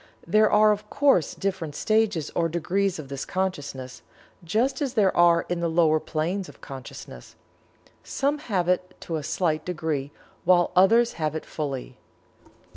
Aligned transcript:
There 0.25 0.49
are, 0.49 0.71
of 0.71 0.89
course, 0.89 1.35
different 1.35 1.75
stages 1.75 2.31
or 2.33 2.49
degrees 2.49 2.97
of 2.97 3.07
this 3.07 3.23
Consciousness, 3.23 4.01
just 4.43 4.81
as 4.81 4.95
there 4.95 5.15
are 5.15 5.45
in 5.47 5.59
the 5.59 5.69
lower 5.69 5.99
planes 5.99 6.49
of 6.49 6.59
consciousness. 6.59 7.35
Some 8.03 8.39
have 8.39 8.67
it 8.67 8.95
to 9.01 9.17
a 9.17 9.21
slight 9.21 9.63
degree, 9.63 10.09
while 10.43 10.71
others 10.75 11.13
have 11.21 11.35
it 11.35 11.45
fully. 11.45 11.97